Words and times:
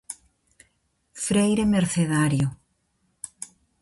Freire 1.25 1.63
mercedario. 1.75 2.47